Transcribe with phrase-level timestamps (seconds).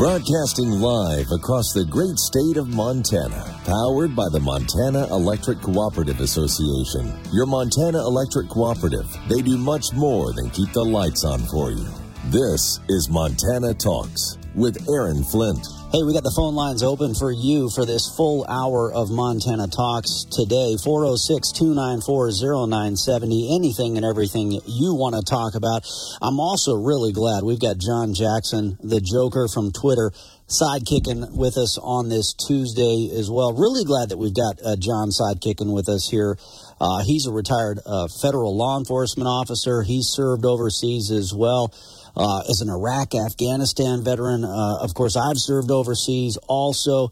[0.00, 7.12] Broadcasting live across the great state of Montana, powered by the Montana Electric Cooperative Association.
[7.34, 11.86] Your Montana Electric Cooperative, they do much more than keep the lights on for you.
[12.32, 15.64] This is Montana Talks with Aaron Flint.
[15.90, 19.66] Hey, we got the phone lines open for you for this full hour of Montana
[19.66, 20.76] Talks today.
[20.76, 23.56] 406 294 0970.
[23.56, 25.82] Anything and everything you want to talk about.
[26.22, 30.12] I'm also really glad we've got John Jackson, the Joker from Twitter,
[30.46, 33.56] sidekicking with us on this Tuesday as well.
[33.56, 36.38] Really glad that we've got uh, John sidekicking with us here.
[36.78, 39.82] Uh, he's a retired uh, federal law enforcement officer.
[39.82, 41.72] He's served overseas as well
[42.16, 44.44] uh, as an Iraq, Afghanistan veteran.
[44.44, 47.10] Uh, of course, I've served overseas also.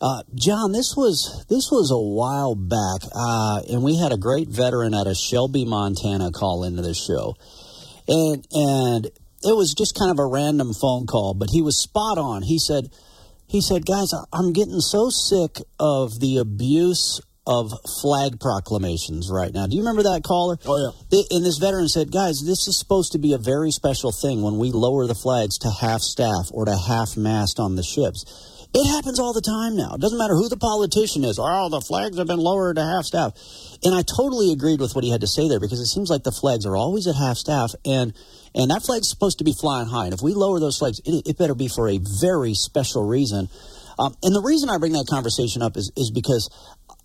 [0.00, 4.48] Uh, John, this was this was a while back, uh, and we had a great
[4.48, 7.36] veteran out of Shelby, Montana, call into the show,
[8.08, 9.06] and and
[9.44, 12.42] it was just kind of a random phone call, but he was spot on.
[12.42, 12.90] He said,
[13.46, 19.66] he said, guys, I'm getting so sick of the abuse of flag proclamations right now.
[19.66, 20.58] Do you remember that caller?
[20.64, 21.22] Oh, yeah.
[21.30, 24.58] And this veteran said, guys, this is supposed to be a very special thing when
[24.58, 28.24] we lower the flags to half staff or to half mast on the ships.
[28.74, 29.94] It happens all the time now.
[29.94, 31.38] It doesn't matter who the politician is.
[31.38, 33.34] Oh, the flags have been lowered to half staff.
[33.84, 36.22] And I totally agreed with what he had to say there because it seems like
[36.22, 38.14] the flags are always at half staff and
[38.54, 40.04] and that flag's supposed to be flying high.
[40.04, 43.48] And if we lower those flags, it, it better be for a very special reason.
[43.98, 46.48] Um, and the reason I bring that conversation up is, is because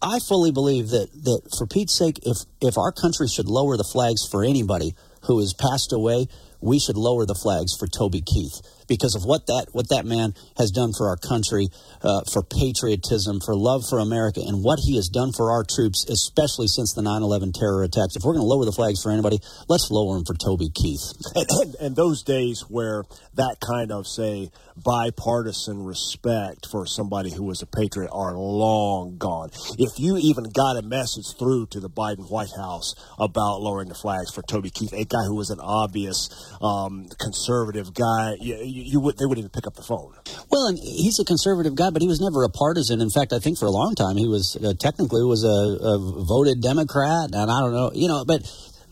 [0.01, 3.83] I fully believe that, that for Pete's sake, if, if our country should lower the
[3.83, 6.27] flags for anybody who has passed away,
[6.61, 10.33] we should lower the flags for Toby Keith because of what that what that man
[10.57, 11.67] has done for our country,
[12.01, 16.05] uh, for patriotism, for love for America, and what he has done for our troops,
[16.09, 18.15] especially since the 9/11 terror attacks.
[18.15, 21.03] If we're going to lower the flags for anybody, let's lower them for Toby Keith.
[21.35, 23.03] And, and, and those days where
[23.35, 24.49] that kind of say
[24.83, 29.49] bipartisan respect for somebody who was a patriot are long gone.
[29.77, 33.95] If you even got a message through to the Biden White House about lowering the
[33.95, 36.29] flags for Toby Keith, a guy who was an obvious
[36.61, 40.13] um, conservative guy, you, you, would they wouldn't even pick up the phone.
[40.49, 43.01] Well, and he's a conservative guy, but he was never a partisan.
[43.01, 45.97] In fact, I think for a long time he was uh, technically was a, a
[45.97, 48.43] voted Democrat, and I don't know, you know, but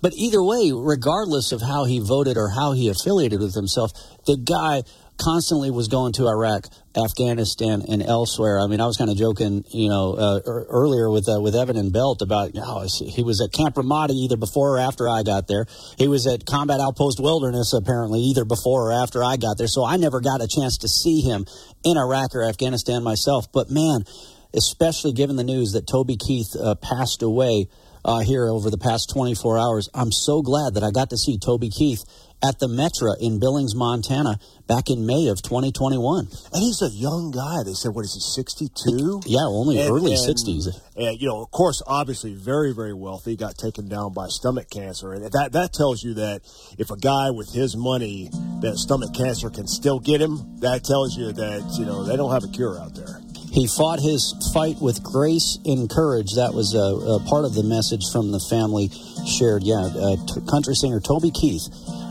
[0.01, 3.91] but either way, regardless of how he voted or how he affiliated with himself,
[4.25, 4.83] the guy
[5.17, 8.59] constantly was going to Iraq, Afghanistan, and elsewhere.
[8.59, 11.77] I mean, I was kind of joking, you know, uh, earlier with uh, with Evan
[11.77, 15.23] and Belt about you know, he was at Camp Ramadi either before or after I
[15.23, 15.65] got there.
[15.97, 19.67] He was at Combat Outpost Wilderness apparently either before or after I got there.
[19.67, 21.45] So I never got a chance to see him
[21.83, 23.51] in Iraq or Afghanistan myself.
[23.51, 24.05] But man,
[24.53, 27.67] especially given the news that Toby Keith uh, passed away.
[28.07, 29.89] Uh, here over the past 24 hours.
[29.91, 32.03] I'm so glad that I got to see Toby Keith
[32.47, 36.27] at the Metra in Billings, Montana, back in May of 2021.
[36.53, 37.63] And he's a young guy.
[37.63, 39.21] They said, what is he, 62?
[39.25, 40.67] Yeah, only and, early and, 60s.
[40.95, 45.13] And, you know, of course, obviously very, very wealthy, got taken down by stomach cancer.
[45.13, 46.41] And that, that tells you that
[46.77, 48.29] if a guy with his money,
[48.61, 52.31] that stomach cancer can still get him, that tells you that, you know, they don't
[52.31, 53.21] have a cure out there.
[53.51, 56.35] He fought his fight with grace and courage.
[56.35, 58.91] That was a, a part of the message from the family
[59.39, 59.63] shared.
[59.63, 61.63] Yeah, uh, t- country singer Toby Keith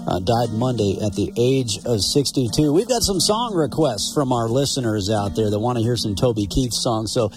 [0.07, 2.73] uh, died Monday at the age of 62.
[2.73, 6.15] We've got some song requests from our listeners out there that want to hear some
[6.15, 7.13] Toby Keith songs.
[7.13, 7.31] So,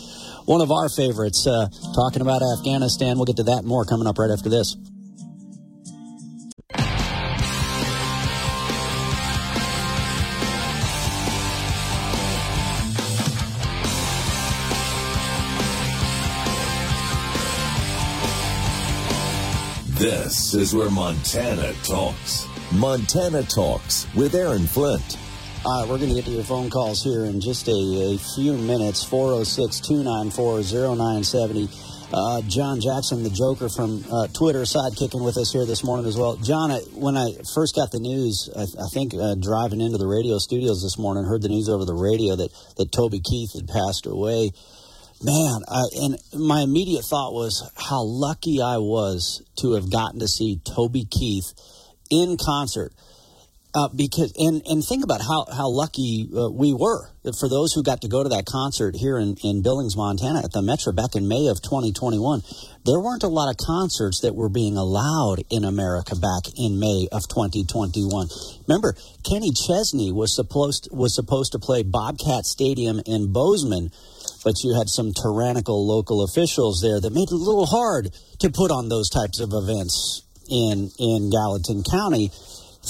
[0.45, 3.17] one of our favorites, uh, talking about Afghanistan.
[3.17, 4.75] We'll get to that more coming up right after this.
[19.97, 22.47] This is where Montana talks.
[22.73, 25.17] Montana Talks with Aaron Flint.
[25.65, 28.17] All right, we're going to get to your phone calls here in just a, a
[28.35, 29.03] few minutes.
[29.05, 30.63] 406 294
[30.95, 31.69] 0970.
[32.13, 36.17] Uh, John Jackson, the Joker from uh, Twitter, sidekicking with us here this morning as
[36.17, 36.35] well.
[36.37, 40.07] John, I, when I first got the news, I, I think uh, driving into the
[40.07, 43.67] radio studios this morning, heard the news over the radio that, that Toby Keith had
[43.67, 44.51] passed away.
[45.23, 50.27] Man, I, and my immediate thought was how lucky I was to have gotten to
[50.27, 51.51] see Toby Keith
[52.09, 52.93] in concert.
[53.77, 57.83] Uh, because and and think about how how lucky uh, we were for those who
[57.83, 61.15] got to go to that concert here in, in Billings, Montana, at the Metra back
[61.15, 62.41] in May of 2021.
[62.85, 67.07] There weren't a lot of concerts that were being allowed in America back in May
[67.11, 68.29] of 2021.
[68.67, 68.95] Remember,
[69.27, 73.91] Kenny Chesney was supposed was supposed to play Bobcat Stadium in Bozeman,
[74.43, 78.09] but you had some tyrannical local officials there that made it a little hard
[78.39, 82.31] to put on those types of events in in Gallatin County.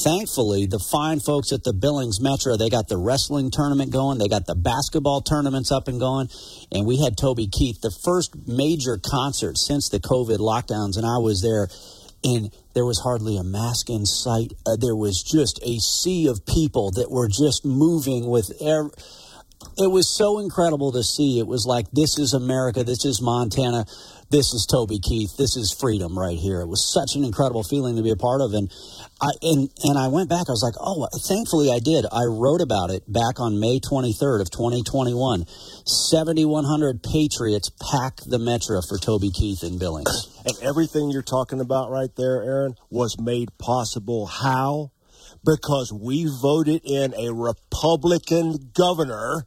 [0.03, 4.27] thankfully, the fine folks at the Billings Metra, they got the wrestling tournament going, they
[4.27, 6.29] got the basketball tournaments up and going,
[6.71, 11.17] and we had Toby Keith, the first major concert since the COVID lockdowns, and I
[11.17, 11.67] was there,
[12.23, 14.53] and there was hardly a mask in sight.
[14.65, 18.89] Uh, there was just a sea of people that were just moving with air.
[19.77, 21.39] It was so incredible to see.
[21.39, 23.85] It was like, this is America, this is Montana
[24.29, 25.37] this is Toby Keith.
[25.37, 26.59] This is freedom right here.
[26.59, 28.53] It was such an incredible feeling to be a part of.
[28.53, 28.69] And
[29.21, 30.49] I, and, and I went back.
[30.49, 32.05] I was like, oh, thankfully I did.
[32.11, 35.45] I wrote about it back on May 23rd of 2021.
[35.85, 40.27] 7,100 Patriots packed the Metra for Toby Keith in Billings.
[40.45, 44.27] And everything you're talking about right there, Aaron, was made possible.
[44.27, 44.91] How?
[45.47, 49.45] Because we voted in a Republican governor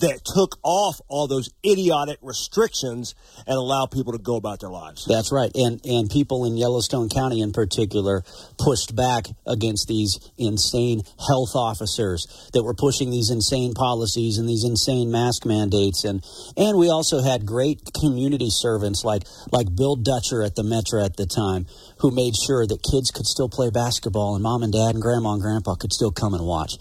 [0.00, 3.14] that took off all those idiotic restrictions
[3.46, 5.04] and allowed people to go about their lives.
[5.06, 5.50] That's right.
[5.54, 8.22] And and people in Yellowstone County in particular
[8.58, 14.64] pushed back against these insane health officers that were pushing these insane policies and these
[14.64, 16.24] insane mask mandates and
[16.56, 19.22] and we also had great community servants like
[19.52, 21.66] like Bill Dutcher at the Metra at the time
[21.98, 25.32] who made sure that kids could still play basketball and mom and dad and grandma
[25.32, 26.74] and grandpa could still come and watch.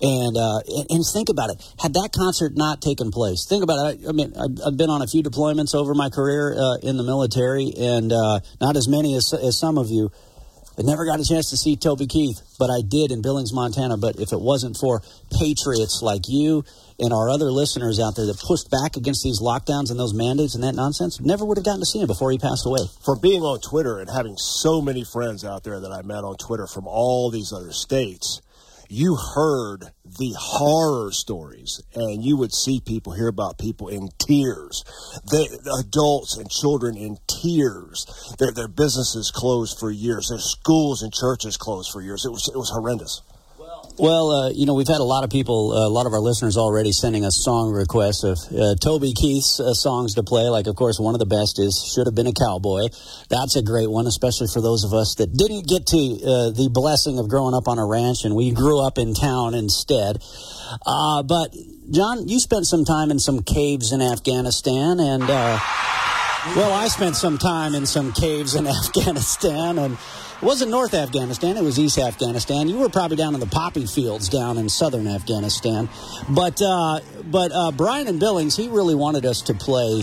[0.00, 0.60] And, uh,
[0.90, 1.58] and think about it.
[1.82, 4.06] Had that concert not taken place, think about it.
[4.06, 7.02] I, I mean, I've, been on a few deployments over my career uh, in the
[7.02, 10.12] military, and uh, not as many as, as some of you.
[10.78, 13.96] I never got a chance to see Toby Keith, but I did in Billings, Montana.
[13.96, 15.02] But if it wasn't for
[15.36, 16.64] patriots like you
[17.00, 20.54] and our other listeners out there that pushed back against these lockdowns and those mandates
[20.54, 22.86] and that nonsense, never would have gotten to see him before he passed away.
[23.04, 26.36] For being on Twitter and having so many friends out there that I met on
[26.36, 28.40] Twitter from all these other states,
[28.88, 34.84] you heard the horror stories and you would see people hear about people in tears.
[35.26, 38.06] The, adults and children in tears.
[38.38, 40.28] Their, their businesses closed for years.
[40.28, 42.24] Their schools and churches closed for years.
[42.24, 43.22] It was, it was horrendous
[43.98, 46.20] well, uh, you know, we've had a lot of people, uh, a lot of our
[46.20, 50.48] listeners already sending us song requests of uh, Toby Keith's uh, songs to play.
[50.48, 52.88] Like, of course, one of the best is Should Have Been a Cowboy.
[53.28, 56.70] That's a great one, especially for those of us that didn't get to uh, the
[56.72, 60.22] blessing of growing up on a ranch and we grew up in town instead.
[60.86, 61.54] Uh, but,
[61.90, 67.36] John, you spent some time in some caves in Afghanistan and, well, I spent some
[67.36, 69.98] time in some caves in Afghanistan and
[70.40, 72.68] it wasn't North Afghanistan, it was East Afghanistan.
[72.68, 75.88] You were probably down in the poppy fields down in southern Afghanistan.
[76.28, 80.02] But uh, but uh, Brian and Billings, he really wanted us to play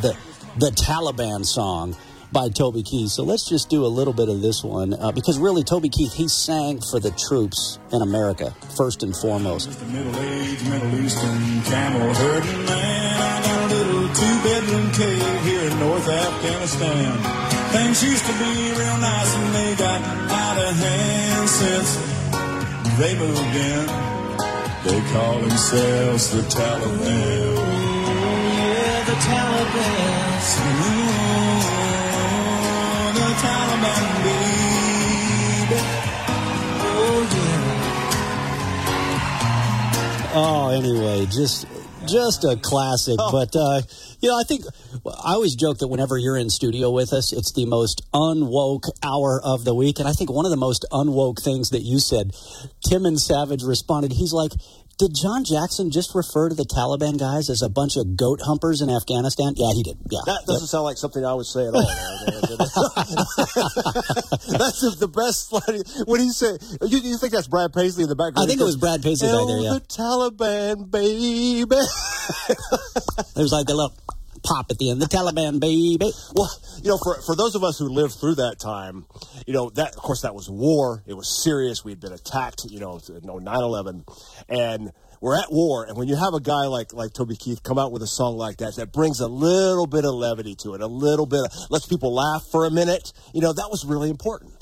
[0.00, 0.16] the
[0.58, 1.96] the Taliban song
[2.32, 3.10] by Toby Keith.
[3.10, 6.12] So let's just do a little bit of this one uh, because really Toby Keith
[6.14, 9.68] he sang for the troops in America first and foremost.
[9.68, 13.22] Just a middle-aged Middle Eastern camel herding man.
[13.22, 17.53] I got a little two-bedroom cave here in North Afghanistan.
[17.94, 21.96] Things used to be real nice and they got out of hand since
[22.98, 23.86] they moved in.
[24.82, 27.54] They call themselves the Taliban.
[28.58, 30.42] yeah, the Taliban.
[30.74, 31.14] Ooh,
[33.14, 35.78] the Taliban, baby.
[36.82, 37.70] Oh, yeah.
[40.34, 41.66] Oh, anyway, just
[42.06, 43.16] just a classic.
[43.18, 43.32] Oh.
[43.32, 43.82] But uh,
[44.20, 44.64] you know, I think
[45.06, 49.40] I always joke that whenever you're in studio with us, it's the most unwoke hour
[49.42, 49.98] of the week.
[49.98, 52.32] And I think one of the most unwoke things that you said,
[52.88, 54.12] Tim and Savage responded.
[54.12, 54.52] He's like,
[54.98, 58.80] did John Jackson just refer to the Taliban guys as a bunch of goat humpers
[58.80, 59.54] in Afghanistan?
[59.56, 59.98] Yeah, he did.
[60.10, 60.70] Yeah, that doesn't yep.
[60.70, 61.82] sound like something I would say at all.
[64.58, 65.50] that's the best.
[65.50, 66.58] What do you say?
[66.86, 68.46] You, you, think that's Brad Paisley in the background?
[68.46, 69.58] I think it was Brad Paisley back there.
[69.58, 71.66] Yeah, the Taliban baby.
[73.36, 73.94] it was like the little
[74.44, 75.00] pop at the end.
[75.02, 76.12] The Taliban, baby.
[76.34, 76.50] Well,
[76.82, 79.06] you know, for for those of us who lived through that time,
[79.46, 81.02] you know, that of course that was war.
[81.06, 81.84] It was serious.
[81.84, 82.64] We had been attacked.
[82.68, 84.04] You know, 9/11,
[84.48, 84.92] and
[85.24, 87.92] we're at war, and when you have a guy like like Toby Keith come out
[87.92, 90.86] with a song like that, that brings a little bit of levity to it, a
[90.86, 93.10] little bit, of, lets people laugh for a minute.
[93.32, 94.52] You know, that was really important.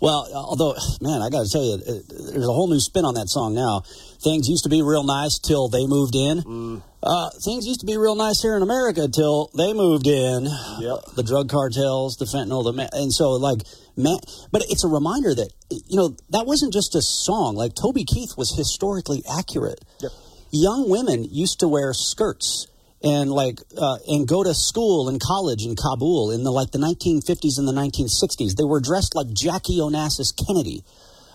[0.00, 3.28] Well, although, man, I got to tell you, there's a whole new spin on that
[3.28, 3.82] song now.
[4.18, 6.42] Things used to be real nice till they moved in.
[6.42, 6.82] Mm.
[7.00, 10.48] Uh, things used to be real nice here in America till they moved in.
[10.80, 11.14] Yep.
[11.14, 13.62] The drug cartels, the fentanyl, the and so like,
[13.98, 14.18] man,
[14.52, 17.56] but it's a reminder that you know that wasn't just a song.
[17.56, 19.84] Like Toby Keith was historically accurate.
[20.00, 20.12] Yep.
[20.50, 22.68] Young women used to wear skirts
[23.02, 26.78] and like uh, and go to school and college in Kabul in the like the
[26.78, 28.56] 1950s and the 1960s.
[28.56, 30.84] They were dressed like Jackie Onassis Kennedy.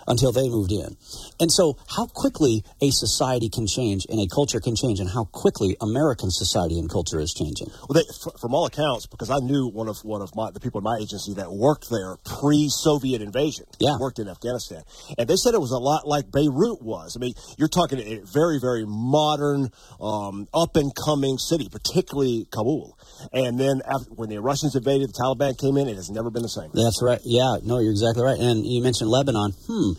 [0.08, 0.98] Until they moved in.
[1.40, 5.26] And so, how quickly a society can change and a culture can change, and how
[5.26, 7.68] quickly American society and culture is changing.
[7.88, 8.06] Well, they,
[8.40, 10.98] from all accounts, because I knew one of one of my the people in my
[11.02, 14.84] agency that worked there pre-Soviet invasion, yeah, worked in Afghanistan,
[15.18, 17.16] and they said it was a lot like Beirut was.
[17.16, 19.70] I mean, you're talking a very very modern,
[20.02, 22.98] um, up and coming city, particularly Kabul.
[23.32, 25.88] And then after, when the Russians invaded, the Taliban came in.
[25.88, 26.70] It has never been the same.
[26.74, 27.20] That's right.
[27.24, 28.40] Yeah, no, you're exactly right.
[28.40, 29.54] And you mentioned Lebanon.
[29.68, 29.94] Hmm,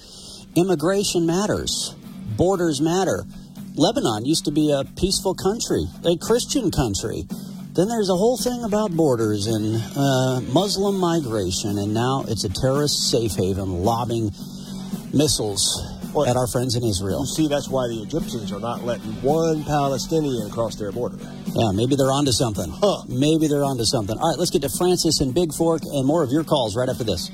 [0.55, 1.95] immigration matters.
[2.37, 3.25] Borders matter.
[3.75, 7.27] Lebanon used to be a peaceful country, a Christian country.
[7.75, 12.49] Then there's a whole thing about borders and uh, Muslim migration, and now it's a
[12.49, 14.31] terrorist safe haven lobbing
[15.13, 15.83] missiles
[16.15, 17.21] well, at our friends in Israel.
[17.21, 21.19] You see, that's why the Egyptians are not letting one Palestinian cross their border.
[21.47, 22.71] Yeah, maybe they're onto something.
[22.71, 23.03] Huh.
[23.09, 24.17] Maybe they're onto something.
[24.19, 26.89] All right, let's get to Francis and Big Fork and more of your calls right
[26.89, 27.31] after this.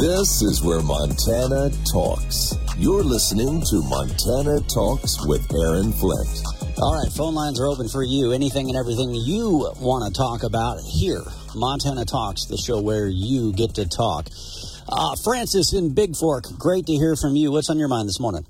[0.00, 2.56] This is where Montana talks.
[2.80, 6.78] You're listening to Montana Talks with Aaron Flint.
[6.78, 8.30] All right, phone lines are open for you.
[8.30, 11.24] Anything and everything you want to talk about here.
[11.56, 14.28] Montana Talks, the show where you get to talk.
[14.88, 17.50] Uh, Francis in Big Fork, great to hear from you.
[17.50, 18.46] What's on your mind this morning?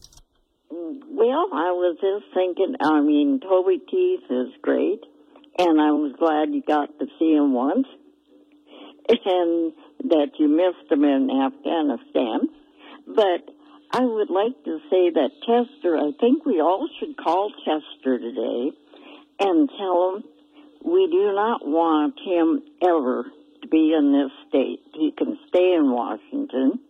[0.71, 5.01] Well, I was just thinking, I mean, Toby Keith is great,
[5.57, 7.87] and I was glad you got to see him once,
[9.09, 9.73] and
[10.05, 12.51] that you missed him in Afghanistan.
[13.07, 13.55] But
[13.91, 18.73] I would like to say that Tester, I think we all should call Tester today
[19.41, 20.25] and tell him
[20.85, 23.25] we do not want him ever
[23.63, 24.81] to be in this state.
[24.93, 26.81] He can stay in Washington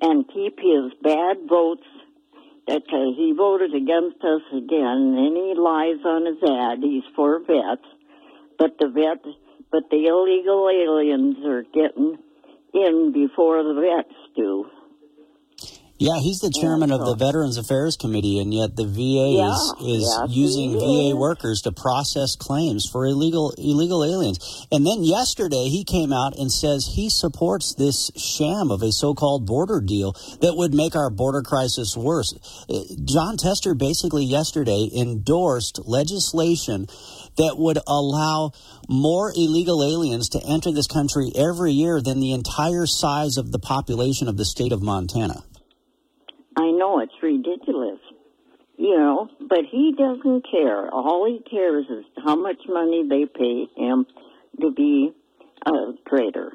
[0.00, 1.86] and keep his bad votes
[2.66, 6.78] because uh, he voted against us again and he lies on his ad.
[6.80, 7.86] He's for vets,
[8.56, 9.26] but the vets,
[9.72, 12.18] but the illegal aliens are getting
[12.72, 14.66] in before the vets do.
[16.00, 19.74] Yeah, he's the chairman of the Veterans Affairs Committee, and yet the VA yeah, is
[19.84, 24.66] is yeah, using VA workers to process claims for illegal illegal aliens.
[24.72, 29.44] And then yesterday he came out and says he supports this sham of a so-called
[29.44, 32.32] border deal that would make our border crisis worse.
[32.70, 36.86] Uh, Jon Tester basically yesterday endorsed legislation
[37.36, 38.52] that would allow
[38.88, 43.58] more illegal aliens to enter this country every year than the entire size of the
[43.58, 45.44] population of the state of Montana.
[46.56, 47.98] I know it's ridiculous,
[48.76, 50.88] you know, but he doesn't care.
[50.92, 54.06] All he cares is how much money they pay him
[54.60, 55.12] to be
[55.66, 55.72] a
[56.08, 56.52] traitor.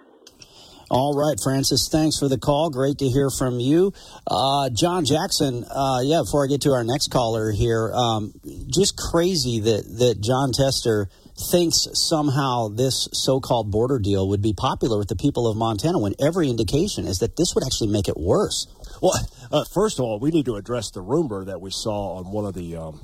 [0.92, 2.70] All right, Francis, thanks for the call.
[2.70, 3.92] Great to hear from you.
[4.28, 8.34] Uh, John Jackson, uh, yeah, before I get to our next caller here, um,
[8.68, 11.10] just crazy that, that Jon Tester
[11.52, 16.00] thinks somehow this so called border deal would be popular with the people of Montana
[16.00, 18.68] when every indication is that this would actually make it worse.
[19.02, 19.14] Well,
[19.52, 22.46] uh, first of all, we need to address the rumor that we saw on one
[22.46, 23.02] of the um,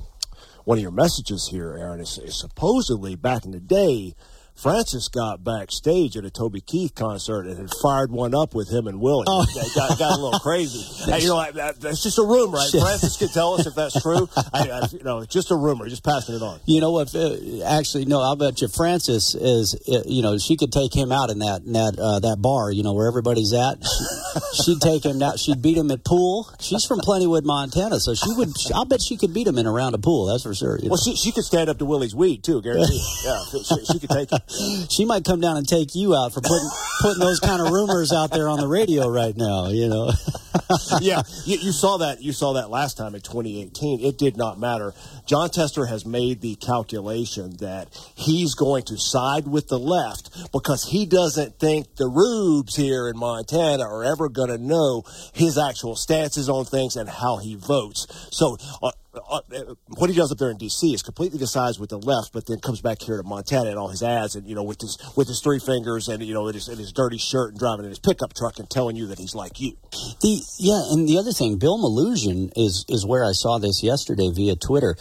[0.64, 2.00] one of your messages here, Aaron.
[2.00, 4.14] Is, is supposedly back in the day
[4.54, 8.86] Francis got backstage at a Toby Keith concert and had fired one up with him
[8.86, 9.24] and Willie.
[9.26, 9.44] Oh.
[9.48, 10.78] It got, got a little crazy.
[11.20, 12.58] you know, that, that's just a rumor.
[12.58, 12.70] Right?
[12.80, 14.28] Francis can tell us if that's true.
[14.36, 15.88] I, I, you know, just a rumor.
[15.88, 16.60] Just passing it on.
[16.66, 17.14] You know what?
[17.14, 18.20] Uh, actually, no.
[18.20, 19.74] I'll bet you Francis is.
[19.88, 22.70] Uh, you know, she could take him out in that in that uh, that bar.
[22.70, 23.78] You know, where everybody's at.
[24.64, 25.38] She'd take him out.
[25.38, 26.48] She'd beat him at pool.
[26.60, 28.50] She's from Plentywood, Montana, so she would.
[28.74, 30.26] I'll bet she could beat him in a round of pool.
[30.26, 30.78] That's for sure.
[30.80, 30.96] Well, know?
[31.04, 32.62] she she could stand up to Willie's weed too.
[32.62, 33.04] Guarantee.
[33.24, 34.30] yeah, she, she could take
[34.90, 36.68] she might come down and take you out for putting
[37.00, 39.68] putting those kind of rumors out there on the radio right now.
[39.68, 40.12] You know.
[41.00, 42.22] yeah, you, you, saw that.
[42.22, 44.00] You saw that last time in 2018.
[44.00, 44.94] It did not matter.
[45.26, 50.84] Jon Tester has made the calculation that he's going to side with the left because
[50.84, 55.96] he doesn't think the rubes here in Montana are ever going to know his actual
[55.96, 58.06] stances on things and how he votes.
[58.30, 58.56] So.
[58.82, 60.94] Uh, what he does up there in D.C.
[60.94, 63.88] is completely decides with the left, but then comes back here to Montana and all
[63.88, 66.54] his ads, and you know, with his with his three fingers and you know, in
[66.54, 69.18] his, in his dirty shirt and driving in his pickup truck and telling you that
[69.18, 69.76] he's like you.
[70.22, 74.30] The yeah, and the other thing, Bill Melugin is is where I saw this yesterday
[74.34, 74.96] via Twitter.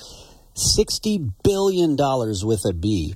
[0.54, 3.16] Sixty billion dollars with a B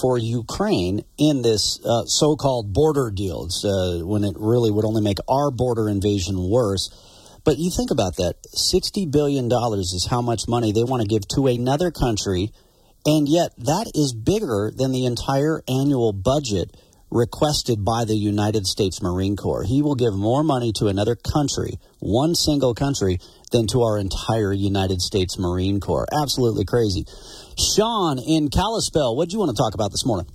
[0.00, 3.46] for Ukraine in this uh, so-called border deal.
[3.46, 6.90] It's, uh, when it really would only make our border invasion worse.
[7.46, 9.48] But you think about that $60 billion
[9.78, 12.50] is how much money they want to give to another country,
[13.06, 16.76] and yet that is bigger than the entire annual budget
[17.08, 19.62] requested by the United States Marine Corps.
[19.62, 23.20] He will give more money to another country, one single country,
[23.52, 26.08] than to our entire United States Marine Corps.
[26.12, 27.06] Absolutely crazy.
[27.56, 30.26] Sean in Kalispell, what do you want to talk about this morning?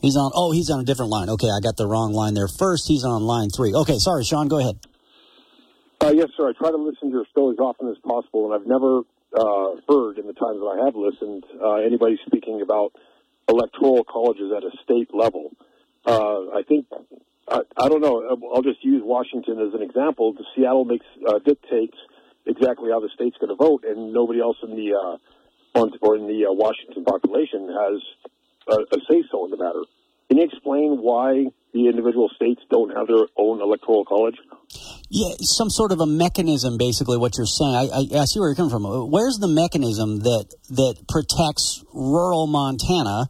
[0.00, 0.30] He's on.
[0.34, 1.28] Oh, he's on a different line.
[1.28, 2.48] Okay, I got the wrong line there.
[2.48, 3.74] First, he's on line three.
[3.74, 4.48] Okay, sorry, Sean.
[4.48, 4.78] Go ahead.
[6.00, 6.48] Uh, yes, sir.
[6.48, 9.02] I try to listen to your show as often as possible, and I've never
[9.34, 12.92] uh, heard in the times that I have listened uh, anybody speaking about
[13.48, 15.50] electoral colleges at a state level.
[16.06, 16.86] Uh, I think
[17.48, 18.22] I, I don't know.
[18.54, 20.32] I'll just use Washington as an example.
[20.32, 21.96] The Seattle makes uh, dictates
[22.46, 25.16] exactly how the state's going to vote, and nobody else in the uh,
[26.00, 28.00] or in the Washington population has
[28.68, 29.82] a, a say so in the matter.
[30.28, 34.36] Can you explain why the individual states don't have their own electoral college?
[35.10, 37.74] Yeah, some sort of a mechanism, basically, what you're saying.
[37.74, 38.84] I, I, I, see where you're coming from.
[39.10, 43.28] Where's the mechanism that that protects rural Montana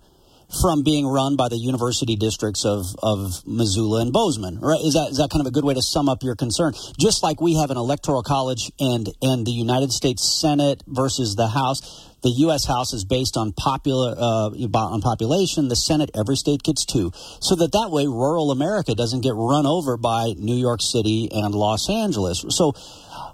[0.61, 4.61] from being run by the university districts of, of Missoula and Bozeman?
[4.61, 4.81] Right?
[4.81, 6.73] Is that is that kind of a good way to sum up your concern?
[6.99, 11.49] Just like we have an electoral college and and the United States Senate versus the
[11.49, 12.65] House the U.S.
[12.67, 15.69] House is based on popular uh, on population.
[15.69, 19.67] The Senate, every state gets two, so that that way rural America doesn't get run
[19.67, 22.45] over by New York City and Los Angeles.
[22.49, 22.73] So,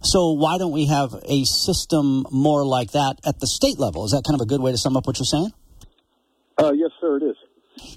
[0.03, 4.05] so why don't we have a system more like that at the state level?
[4.05, 5.53] Is that kind of a good way to sum up what you're saying?
[6.59, 7.37] Uh, yes, sir, it is.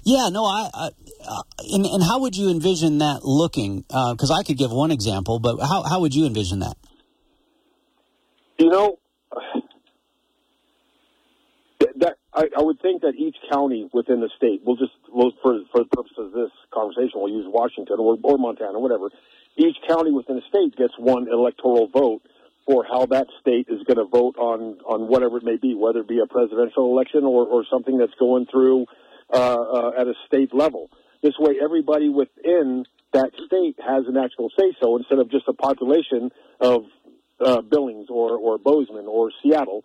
[0.04, 0.90] Yeah, no, I, I
[1.28, 3.82] uh, and, and, how would you envision that looking?
[3.82, 6.74] Because uh, I could give one example, but how how would you envision that?
[8.58, 8.98] You know,
[11.98, 15.60] that I, I, would think that each county within the state, we'll just we'll, for
[15.70, 19.10] for the purpose of this conversation, we'll use Washington or, or Montana, whatever.
[19.56, 22.22] Each county within the state gets one electoral vote
[22.68, 26.00] for how that state is going to vote on on whatever it may be, whether
[26.00, 28.84] it be a presidential election or, or something that's going through
[29.32, 30.90] uh, uh, at a state level.
[31.22, 32.84] This way, everybody within
[33.14, 36.84] that state has an actual say so instead of just a population of
[37.40, 39.84] uh, Billings or, or Bozeman or Seattle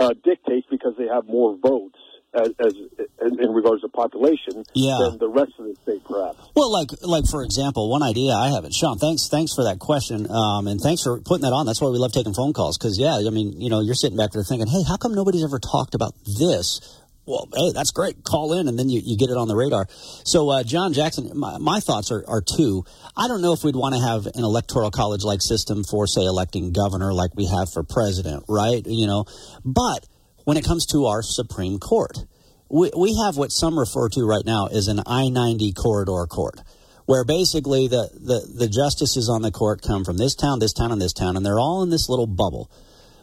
[0.00, 1.98] uh, dictates because they have more votes
[2.34, 2.74] as, as,
[3.20, 4.98] in regards to population yeah.
[5.00, 6.38] than the rest of the state, perhaps.
[6.54, 8.98] Well, like like for example, one idea I have it, Sean.
[8.98, 11.66] Thanks thanks for that question, um, and thanks for putting that on.
[11.66, 14.16] That's why we love taking phone calls because yeah, I mean you know you're sitting
[14.16, 16.80] back there thinking, hey, how come nobody's ever talked about this?
[17.24, 18.24] Well, hey, that's great.
[18.24, 19.86] Call in, and then you, you get it on the radar.
[20.24, 22.84] So, uh, John Jackson, my, my thoughts are, are two.
[23.16, 26.22] I don't know if we'd want to have an electoral college like system for, say,
[26.22, 28.82] electing governor like we have for president, right?
[28.84, 29.26] You know,
[29.64, 30.04] but
[30.44, 32.18] when it comes to our Supreme Court,
[32.72, 36.58] we, we have what some refer to right now as an I 90 corridor court,
[37.04, 40.90] where basically the, the, the justices on the court come from this town, this town,
[40.90, 42.70] and this town, and they're all in this little bubble.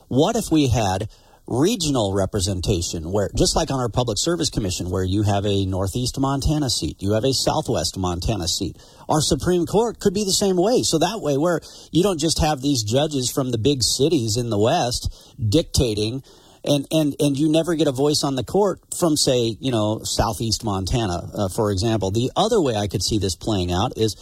[0.07, 1.09] What if we had
[1.47, 6.19] regional representation where just like on our public service commission where you have a northeast
[6.19, 8.77] montana seat you have a southwest montana seat
[9.09, 11.59] our supreme court could be the same way so that way where
[11.91, 15.09] you don't just have these judges from the big cities in the west
[15.49, 16.21] dictating
[16.63, 20.01] and and and you never get a voice on the court from say you know
[20.03, 24.15] southeast montana uh, for example the other way i could see this playing out is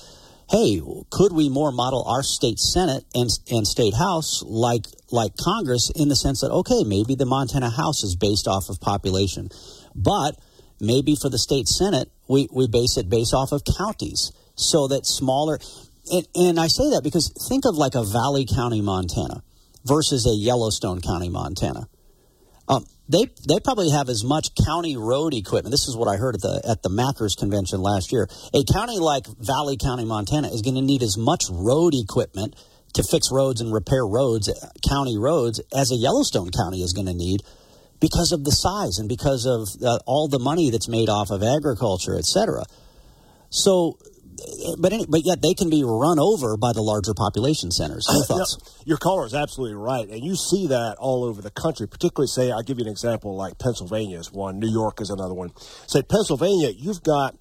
[0.49, 5.91] hey, could we more model our state senate and, and state house like like Congress
[5.95, 9.49] in the sense that okay, maybe the Montana House is based off of population,
[9.95, 10.35] but
[10.79, 15.05] maybe for the state senate we, we base it based off of counties so that
[15.05, 15.59] smaller
[16.11, 19.43] and, and I say that because think of like a Valley County, Montana
[19.83, 21.87] versus a Yellowstone County, Montana.
[22.67, 25.71] Um, they they probably have as much county road equipment.
[25.71, 28.27] This is what I heard at the at the Mackers convention last year.
[28.53, 32.55] A county like Valley County, Montana, is going to need as much road equipment
[32.93, 34.49] to fix roads and repair roads,
[34.87, 37.41] county roads, as a Yellowstone County is going to need
[37.99, 41.43] because of the size and because of uh, all the money that's made off of
[41.43, 42.63] agriculture, et cetera.
[43.49, 43.97] So
[44.77, 48.07] but any, but yet they can be run over by the larger population centers.
[48.09, 48.81] Your uh, thoughts?
[48.85, 51.87] your caller is absolutely right, and you see that all over the country.
[51.87, 55.33] Particularly, say I'll give you an example like Pennsylvania is one, New York is another
[55.33, 55.51] one.
[55.87, 57.35] Say Pennsylvania, you've got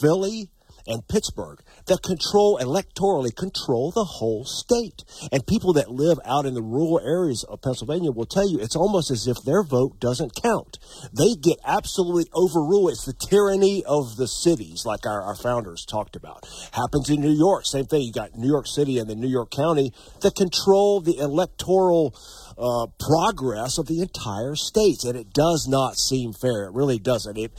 [0.00, 0.50] Philly,
[0.86, 5.04] and Pittsburgh that control electorally control the whole state.
[5.32, 8.76] And people that live out in the rural areas of Pennsylvania will tell you it's
[8.76, 10.78] almost as if their vote doesn't count.
[11.12, 12.90] They get absolutely overruled.
[12.90, 16.48] It's the tyranny of the cities, like our, our founders talked about.
[16.72, 17.66] Happens in New York.
[17.66, 18.02] Same thing.
[18.02, 22.14] You got New York City and the New York County that control the electoral
[22.58, 25.04] uh, progress of the entire states.
[25.04, 26.64] and it does not seem fair.
[26.64, 27.36] It really doesn't.
[27.36, 27.52] It,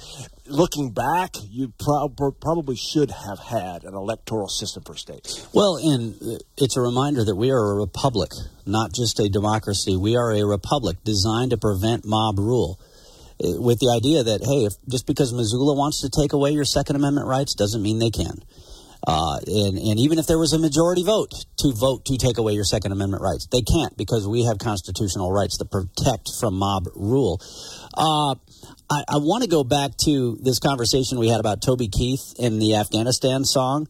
[0.47, 5.47] looking back, you pro- probably should have had an electoral system for states.
[5.53, 6.15] Well, and
[6.57, 8.31] it's a reminder that we are a republic,
[8.65, 9.95] not just a democracy.
[9.95, 12.79] We are a republic designed to prevent mob rule.
[13.43, 16.65] uh, with the idea that hey, if just because Missoula wants to take away your
[16.65, 18.41] Second Amendment rights doesn't mean they can.
[19.05, 22.53] Uh, and, and even if there was a majority vote to vote to take away
[22.53, 26.87] your Second Amendment rights, they can't because we have constitutional rights that protect from mob
[26.95, 27.41] rule.
[27.93, 28.35] Uh,
[28.89, 32.59] I, I want to go back to this conversation we had about Toby Keith in
[32.59, 33.87] the Afghanistan song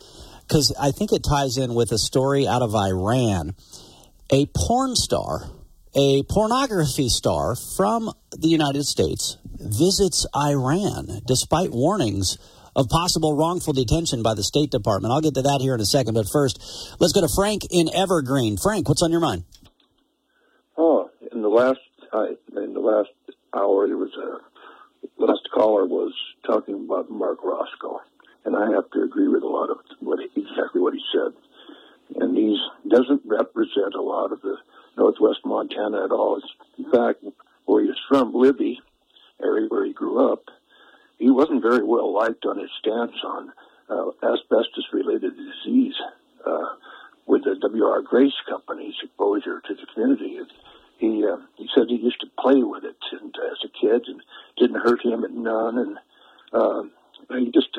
[0.48, 3.56] because I think it ties in with a story out of Iran.
[4.30, 5.50] A porn star,
[5.96, 12.38] a pornography star from the United States, visits Iran despite warnings
[12.78, 15.12] of possible wrongful detention by the State Department.
[15.12, 16.62] I'll get to that here in a second, but first,
[17.00, 18.56] let's go to Frank in Evergreen.
[18.56, 19.44] Frank, what's on your mind?
[20.78, 21.80] Oh, in the last
[22.56, 23.10] in the last
[23.54, 26.14] hour, there was a last caller was
[26.46, 28.00] talking about Marc Racicot
[28.48, 31.34] and I have to agree with a lot of what exactly what he said.
[32.22, 34.56] And he doesn't represent a lot of the
[34.98, 36.38] Northwest Montana at all.
[36.38, 37.26] It's, in fact,
[37.66, 38.80] where he's from, Libby,
[39.44, 40.46] area where he grew up,
[41.18, 43.52] he wasn't very well liked on his stance on
[43.90, 45.96] uh, asbestos-related disease
[46.46, 46.76] uh,
[47.26, 48.02] with the W.R.
[48.02, 50.40] Grace Company's exposure to the community.
[50.98, 54.22] He uh, he said he used to play with it and, as a kid and
[54.58, 55.98] didn't hurt him at none and.
[56.54, 56.84] Uh,
[57.30, 57.78] he just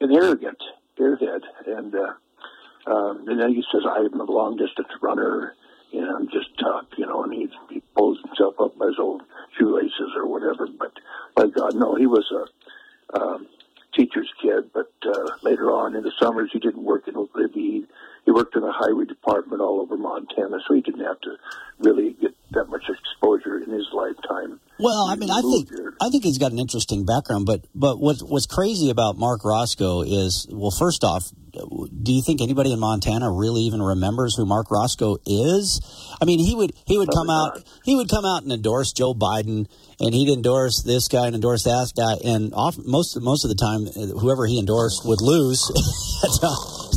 [0.00, 0.62] an arrogant
[0.98, 5.54] airhead, and uh, um, and then he says, "I'm a long distance runner."
[5.92, 9.22] Know, I'm just tough, you know, and he, he pulls himself up by his old
[9.56, 10.66] shoelaces or whatever.
[10.66, 10.92] But
[11.34, 13.46] by God, no, he was a um,
[13.94, 14.70] teacher's kid.
[14.74, 17.86] But uh, later on in the summers, he didn't work in Libby.
[18.24, 21.36] He worked in the highway department all over Montana, so he didn't have to
[21.78, 24.60] really get that much exposure in his lifetime.
[24.78, 25.94] Well, I mean, I think here.
[26.00, 30.06] I think he's got an interesting background, but but what what's crazy about Marc Racicot
[30.06, 34.68] is, well, first off, do you think anybody in Montana really even remembers who Marc
[34.68, 35.80] Racicot is?
[36.20, 38.92] I mean, he would he would Probably come out he would come out and endorse
[38.92, 39.66] Joe Biden,
[40.00, 43.56] and he'd endorse this guy and endorse that guy, and off, most most of the
[43.56, 43.86] time,
[44.18, 45.60] whoever he endorsed would lose.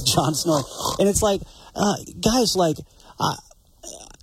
[0.06, 0.64] John Snow,
[0.98, 1.42] and it's like,
[1.76, 2.78] uh, guys, like.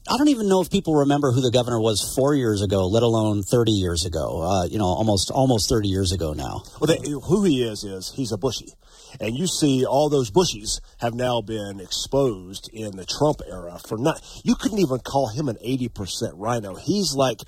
[0.08, 3.02] I don't even know if people remember who the governor was four years ago, let
[3.02, 4.40] alone thirty years ago.
[4.42, 6.62] Uh, you know, almost almost thirty years ago now.
[6.80, 8.74] Well, they, who he is is he's a bushy,
[9.20, 13.98] and you see all those bushies have now been exposed in the Trump era for
[13.98, 14.22] not.
[14.44, 16.76] You couldn't even call him an eighty percent rhino.
[16.76, 17.40] He's like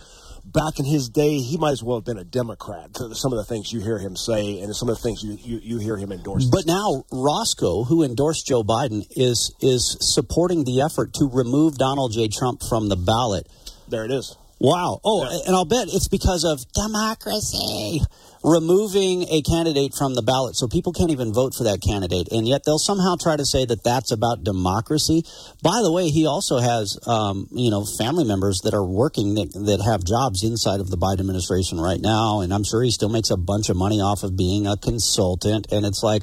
[0.53, 2.91] back in his day, he might as well have been a Democrat.
[3.13, 5.61] Some of the things you hear him say and some of the things you, you,
[5.63, 6.47] you hear him endorse.
[6.51, 12.13] But now Racicot, who endorsed Joe Biden, is is supporting the effort to remove Donald
[12.13, 12.29] J.
[12.29, 13.47] Trump from the ballot.
[13.89, 14.37] There it is.
[14.61, 15.01] Wow.
[15.05, 15.47] Oh, yeah.
[15.47, 18.01] and I'll bet it's because of democracy
[18.45, 22.47] removing a candidate from the ballot so people can't even vote for that candidate and
[22.47, 25.25] yet they'll somehow try to say that that's about democracy
[25.63, 29.51] by the way he also has um, you know family members that are working that,
[29.67, 33.09] that have jobs inside of the biden administration right now and i'm sure he still
[33.11, 36.23] makes a bunch of money off of being a consultant and it's like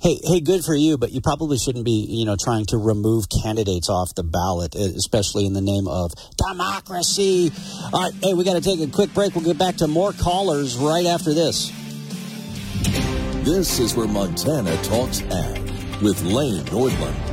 [0.00, 3.26] hey, hey, good for you, but you probably shouldn't be, you know, trying to remove
[3.42, 7.50] candidates off the ballot, especially in the name of democracy.
[7.92, 9.34] All right, hey, we got to take a quick break.
[9.34, 11.72] We'll get back to more callers right after this.
[13.44, 15.62] This is where Montana talks ag
[16.02, 17.28] with Lane Nordlund.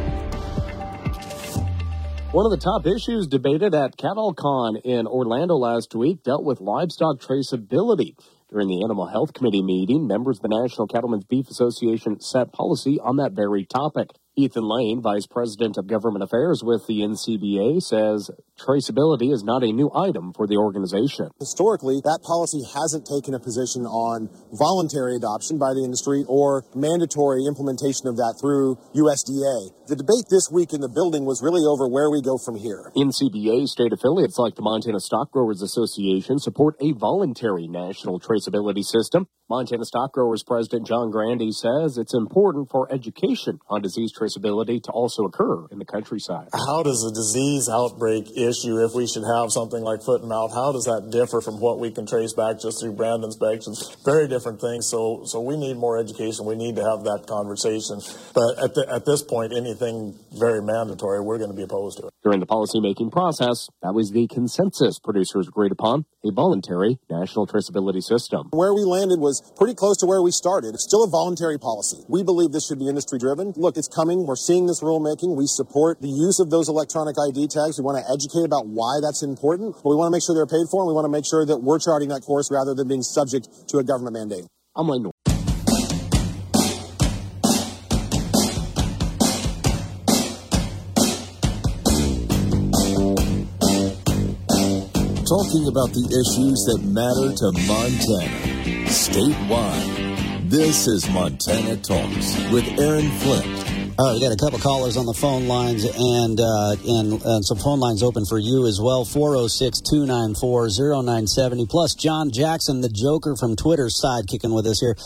[2.31, 7.19] One of the top issues debated at CattleCon in Orlando last week dealt with livestock
[7.19, 8.15] traceability.
[8.51, 12.99] During the Animal Health Committee meeting, members of the National Cattlemen's Beef Association set policy
[12.99, 14.09] on that very topic.
[14.37, 19.71] Ethan Lane, Vice President of Government Affairs with the NCBA, says traceability is not a
[19.71, 21.31] new item for the organization.
[21.39, 27.47] Historically, that policy hasn't taken a position on voluntary adoption by the industry or mandatory
[27.47, 29.87] implementation of that through USDA.
[29.87, 32.91] The debate this week in the building was really over where we go from here.
[32.91, 39.31] NCBA state affiliates like the Montana Stock Growers Association support a voluntary national traceability system.
[39.47, 44.81] Montana Stock Growers President John Grandy says it's important for education on disease traceability traceability
[44.83, 46.49] to also occur in the countryside.
[46.53, 50.53] How does a disease outbreak issue, if we should have something like foot and mouth,
[50.53, 53.95] how does that differ from what we can trace back just through brand inspections?
[54.03, 54.87] Very different things.
[54.87, 56.45] So, so we need more education.
[56.45, 58.01] We need to have that conversation.
[58.33, 62.07] But at, the, at this point, anything very mandatory, we're going to be opposed to
[62.07, 62.13] it.
[62.23, 68.01] During the policymaking process, that was the consensus producers agreed upon a voluntary national traceability
[68.01, 68.49] system.
[68.51, 70.73] Where we landed was pretty close to where we started.
[70.73, 72.03] It's still a voluntary policy.
[72.07, 73.53] We believe this should be industry driven.
[73.55, 75.35] Look, it's coming we're seeing this rulemaking.
[75.35, 77.77] We support the use of those electronic ID tags.
[77.77, 80.47] We want to educate about why that's important, but we want to make sure they're
[80.47, 82.87] paid for, and we want to make sure that we're charting that course rather than
[82.87, 84.47] being subject to a government mandate.
[84.75, 85.11] I'm Lane
[95.35, 100.49] talking about the issues that matter to Montana statewide.
[100.49, 103.74] This is Montana Talks with Aaron Flint.
[103.97, 107.45] All right, we got a couple callers on the phone lines and, uh, and, and
[107.45, 109.05] some phone lines open for you as well.
[109.05, 111.65] 406 294 0970.
[111.67, 114.97] Plus, John Jackson, the Joker from Twitter's side, kicking with us here.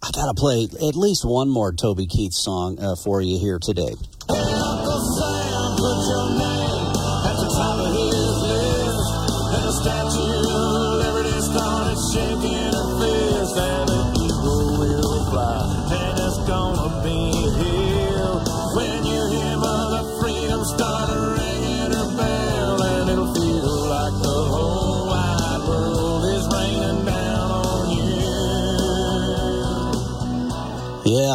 [0.00, 3.58] I got to play at least one more Toby Keith song uh, for you here
[3.58, 3.96] today.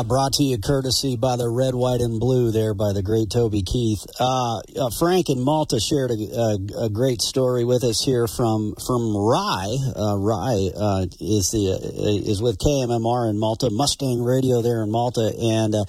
[0.03, 3.61] Brought to you courtesy by the red, white, and blue there by the great Toby
[3.61, 4.05] Keith.
[4.19, 8.73] Uh, uh, Frank and Malta shared a, a, a, great story with us here from
[8.85, 9.77] from Rye.
[9.95, 14.91] Uh, Rye uh, is the uh, is with KMMR in Malta, Mustang Radio there in
[14.91, 15.85] Malta, and uh,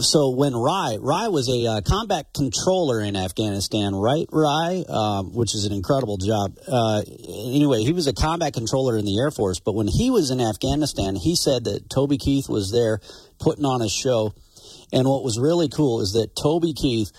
[0.00, 4.26] so when Rye Rye was a uh, combat controller in Afghanistan, right?
[4.30, 6.56] Rye, uh, which is an incredible job.
[6.66, 10.30] Uh, anyway, he was a combat controller in the Air Force, but when he was
[10.30, 13.00] in Afghanistan, he said that Toby Keith was there
[13.38, 14.34] putting on a show.
[14.92, 17.10] And what was really cool is that Toby Keith,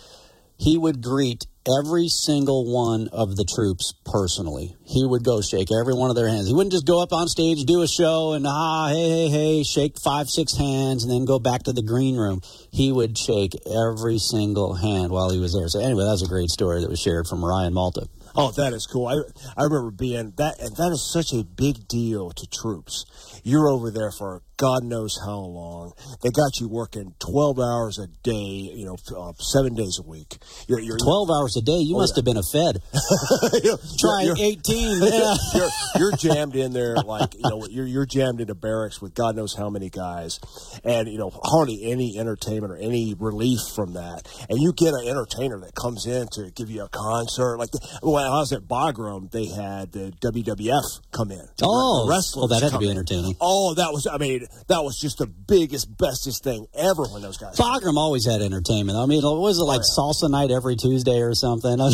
[0.57, 4.75] he would greet every single one of the troops personally.
[4.85, 6.47] He would go shake every one of their hands.
[6.47, 9.63] He wouldn't just go up on stage, do a show, and ah, hey, hey, hey,
[9.63, 12.41] shake five, six hands, and then go back to the green room.
[12.71, 15.67] He would shake every single hand while he was there.
[15.67, 18.07] So anyway, that was a great story that was shared from Ryan Malta.
[18.35, 19.07] Oh, that is cool.
[19.07, 19.21] I
[19.55, 23.05] I remember being that, and that is such a big deal to troops.
[23.43, 25.93] You're over there for God knows how long.
[26.21, 30.37] They got you working 12 hours a day, you know, uh, seven days a week.
[30.67, 31.79] You're, you're 12 hours a day?
[31.79, 32.19] You oh, must yeah.
[32.19, 32.81] have been a Fed.
[33.99, 34.93] Try 18.
[35.13, 35.35] Yeah.
[35.53, 39.35] you're, you're, jammed in there like, you know, you're, you're jammed into barracks with God
[39.35, 40.39] knows how many guys.
[40.83, 44.27] And, you know, hardly any entertainment or any relief from that.
[44.49, 47.57] And you get an entertainer that comes in to give you a concert.
[47.57, 47.69] Like,
[48.01, 51.45] when I was at Bagram, they had the WWF come in.
[51.61, 52.43] Oh, wrestlers.
[52.43, 53.35] Oh, that had to be entertaining.
[53.41, 57.37] Oh, that was, I mean, that was just the biggest, bestest thing ever when those
[57.37, 57.55] guys.
[57.57, 58.97] Bagram always had entertainment.
[58.97, 60.13] I mean, was it like oh, yeah.
[60.13, 61.77] salsa night every Tuesday or something?
[61.79, 61.89] Oh,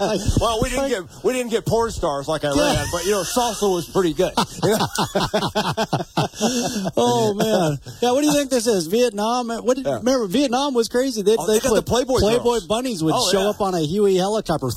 [0.00, 3.22] like, well, we didn't get we didn't get porn stars like Iran, but you know,
[3.22, 4.32] salsa was pretty good.
[6.96, 8.12] oh man, yeah.
[8.12, 8.86] What do you think this is?
[8.86, 9.48] Vietnam?
[9.48, 9.76] What?
[9.76, 9.98] Did, yeah.
[9.98, 11.22] Remember, Vietnam was crazy.
[11.22, 13.50] They, oh, they, they put, the Playboy Playboy bunnies would oh, show yeah.
[13.50, 14.68] up on a Huey helicopter.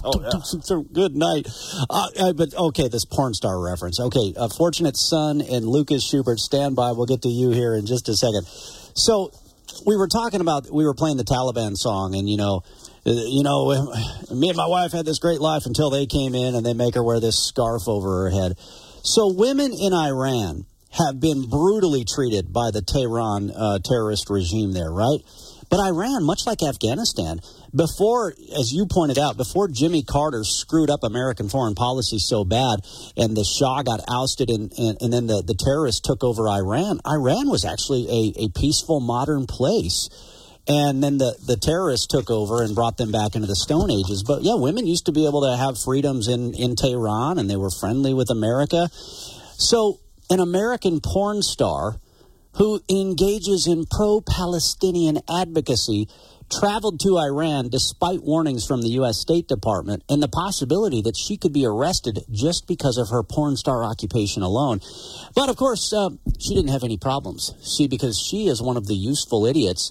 [0.04, 0.82] Oh, yeah.
[0.92, 1.46] good night.
[1.88, 4.00] Uh, uh, but okay, this porn star reference.
[4.00, 6.92] Okay, uh, Fortunate Son and Lucas Schubert, stand by.
[6.92, 8.44] We'll get to you here in just a second.
[8.94, 9.30] So
[9.86, 12.62] we were talking about, we were playing the Taliban song, and you know,
[13.06, 13.92] uh, you know,
[14.34, 16.94] me and my wife had this great life until they came in and they make
[16.94, 18.58] her wear this scarf over her head.
[19.02, 24.90] So women in Iran have been brutally treated by the Tehran uh, terrorist regime there,
[24.90, 25.20] right?
[25.70, 27.40] But Iran, much like Afghanistan,
[27.72, 32.80] before, as you pointed out, before Jimmy Carter screwed up American foreign policy so bad
[33.16, 37.00] and the Shah got ousted and, and, and then the, the terrorists took over Iran,
[37.06, 40.08] Iran was actually a, a peaceful, modern place.
[40.66, 44.22] And then the, the terrorists took over and brought them back into the Stone Ages.
[44.26, 47.56] But yeah, women used to be able to have freedoms in, in Tehran and they
[47.56, 48.88] were friendly with America.
[48.92, 52.00] So an American porn star
[52.60, 56.06] who engages in pro Palestinian advocacy
[56.52, 59.18] traveled to Iran despite warnings from the U.S.
[59.18, 63.56] State Department and the possibility that she could be arrested just because of her porn
[63.56, 64.80] star occupation alone.
[65.34, 67.54] But of course, uh, she didn't have any problems.
[67.62, 69.90] See, because she is one of the useful idiots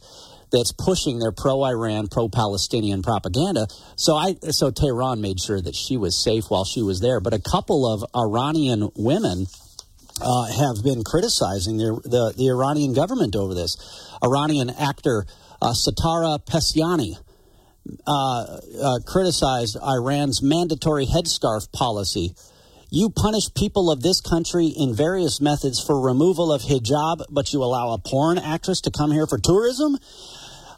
[0.51, 3.65] that's pushing their pro-Iran, pro-Palestinian propaganda.
[3.95, 7.19] So I, so Tehran made sure that she was safe while she was there.
[7.19, 9.47] But a couple of Iranian women
[10.21, 13.77] uh, have been criticizing the, the, the Iranian government over this.
[14.23, 15.25] Iranian actor
[15.61, 17.15] uh, Setareh Pesyani
[18.05, 22.35] uh, uh, criticized Iran's mandatory headscarf policy.
[22.91, 27.63] You punish people of this country in various methods for removal of hijab, but you
[27.63, 29.97] allow a porn actress to come here for tourism?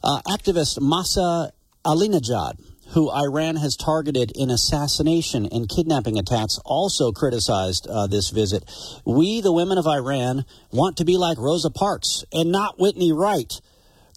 [0.03, 1.51] Uh, activist Masih
[1.85, 2.59] Alinejad,
[2.91, 8.63] who Iran has targeted in assassination and kidnapping attacks, also criticized uh, this visit.
[9.05, 13.53] We, the women of Iran, want to be like Rosa Parks and not Whitney Wright.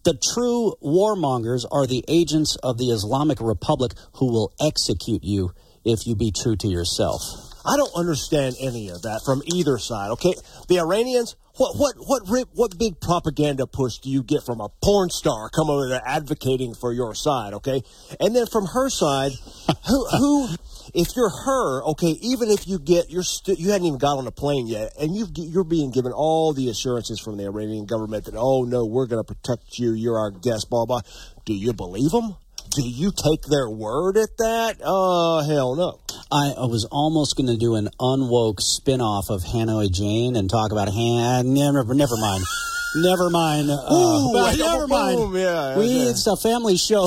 [0.03, 5.51] The true warmongers are the agents of the Islamic Republic who will execute you
[5.83, 7.44] if you be true to yourself.
[7.65, 10.11] I don't understand any of that from either side.
[10.11, 10.33] Okay,
[10.67, 11.35] the Iranians.
[11.57, 15.49] What what what rip, what big propaganda push do you get from a porn star
[15.49, 17.53] coming over there advocating for your side?
[17.53, 17.81] Okay,
[18.19, 19.31] and then from her side,
[19.87, 20.47] who who
[20.93, 24.27] if you're her, okay, even if you get you're st- you hadn't even got on
[24.27, 28.25] a plane yet, and you you're being given all the assurances from the Iranian government
[28.25, 31.01] that oh no, we're going to protect you, you're our guest, blah blah.
[31.45, 32.35] Do you believe them?
[32.75, 34.81] Do you take their word at that?
[34.83, 36.01] Oh hell no.
[36.29, 40.73] I, I was almost going to do an unwoke spin-off of Hanoi Jane and talk
[40.73, 41.53] about Han.
[41.53, 42.43] Never, never mind.
[42.97, 43.69] Never mind.
[43.69, 45.17] Uh, Ooh, but like never mind.
[45.17, 46.09] boom, yeah, we yeah.
[46.09, 47.05] it's a family show.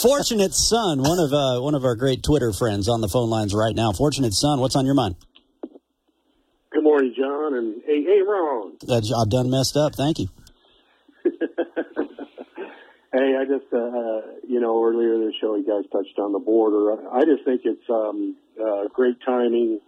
[0.00, 3.54] Fortunate Son, one of uh, one of our great Twitter friends on the phone lines
[3.54, 3.92] right now.
[3.92, 5.16] Fortunate Son, what's on your mind?
[6.72, 8.78] Good morning, John, and hey, hey, Ron.
[8.86, 9.94] That job done messed up.
[9.94, 10.28] Thank you.
[13.12, 16.30] Hey, I just, uh, uh, you know, earlier in the show, you guys touched on
[16.30, 17.10] the border.
[17.10, 19.80] I just think it's um, uh, great timing.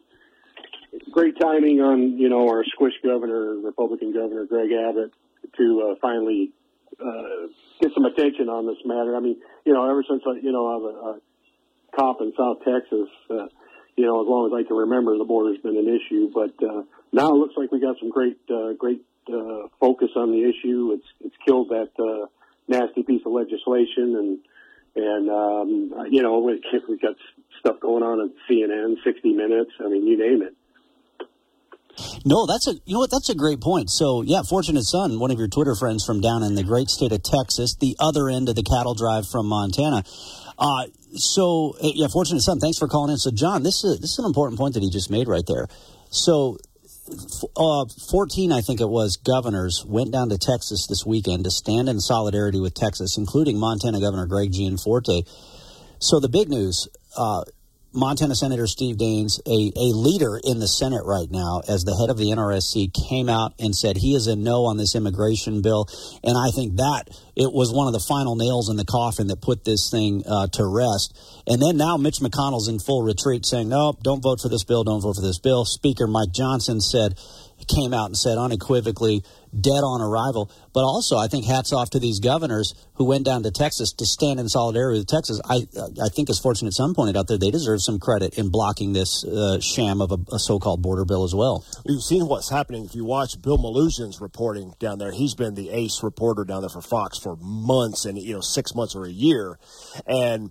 [1.13, 5.13] Great timing on, you know, our squish governor, Republican Governor Greg Abbott,
[5.57, 6.51] to uh, finally
[6.99, 7.47] uh,
[7.81, 9.15] get some attention on this matter.
[9.15, 11.21] I mean, you know, ever since, I, you know, I'm a, a
[11.95, 13.47] cop in South Texas, uh,
[13.95, 16.29] you know, as long as I can remember, the border's been an issue.
[16.35, 16.83] But uh,
[17.13, 20.99] now it looks like we got some great, uh, great uh, focus on the issue.
[20.99, 22.27] It's it's killed that uh,
[22.69, 24.39] nasty piece of legislation, and
[24.95, 27.17] and um, you know, we we got
[27.61, 29.71] stuff going on at CNN, 60 Minutes.
[29.81, 30.55] I mean, you name it.
[32.25, 33.91] No, that's a you know what that's a great point.
[33.91, 37.13] So yeah, Fortunate Son, one of your Twitter friends from down in the great state
[37.13, 40.03] of Texas, the other end of the cattle drive from Montana.
[40.59, 43.19] Uh, so eh, yeah, Fortunate Son, thanks for calling in.
[43.19, 45.67] So John, this is this is an important point that he just made right there.
[46.11, 46.57] So
[47.57, 51.89] uh, 14, I think it was, governors went down to Texas this weekend to stand
[51.89, 55.27] in solidarity with Texas, including Montana Governor Greg Gianforte.
[55.99, 57.43] So the big news, uh,
[57.95, 62.09] Montana Senator Steve Daines, a, a leader in the Senate right now, as the head
[62.09, 65.87] of the NRSC, came out and said he is a no on this immigration bill.
[66.25, 69.43] And I think that it was one of the final nails in the coffin that
[69.43, 71.13] put this thing uh, to rest.
[71.47, 74.85] And then now Mitch McConnell's in full retreat saying, no, don't vote for this bill,
[74.85, 75.65] don't vote for this bill.
[75.65, 77.19] Speaker Mike Johnson said,
[77.67, 79.23] came out and said unequivocally,
[79.59, 80.51] dead on arrival.
[80.73, 84.07] But also, I think hats off to these governors who went down to Texas to
[84.07, 85.41] stand in solidarity with Texas.
[85.45, 85.67] I,
[86.03, 89.25] I think, as Fortunate Son pointed out there, they deserve some credit in blocking this
[89.25, 91.65] uh, sham of a, a so-called border bill as well.
[91.85, 92.85] We've seen what's happening.
[92.85, 96.71] If you watch Bill Melugin's reporting down there, he's been the ace reporter down there
[96.71, 99.59] for Fox for months and you know six months or a year,
[100.07, 100.51] and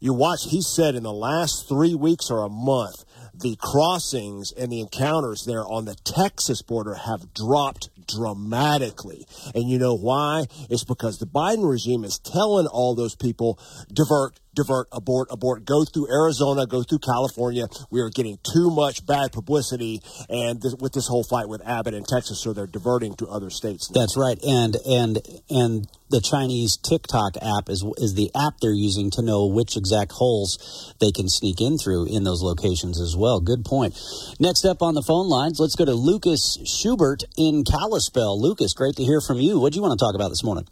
[0.00, 0.44] you watch.
[0.48, 3.04] He said in the last three weeks or a month,
[3.34, 9.26] the crossings and the encounters there on the Texas border have dropped dramatically.
[9.54, 10.46] And you know why?
[10.70, 13.58] It's because the Biden regime is telling all those people
[13.92, 17.66] divert, divert, abort, abort, go through Arizona, go through California.
[17.90, 21.94] We are getting too much bad publicity and this, with this whole fight with Abbott
[21.94, 23.90] in Texas, so they're diverting to other states.
[23.90, 24.00] now.
[24.00, 29.10] That's right, and and and the Chinese TikTok app is is the app they're using
[29.12, 33.40] to know which exact holes they can sneak in through in those locations as well.
[33.40, 33.94] Good point.
[34.40, 38.40] Next up on the phone lines, let's go to Lucas Schubert in Kalispell.
[38.40, 39.60] Lucas, great to hear from you.
[39.60, 40.66] What do you want to talk about this morning?